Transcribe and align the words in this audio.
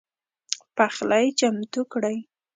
پخلی 0.75 1.25
چمتو 1.39 1.81
کړئ 1.91 2.17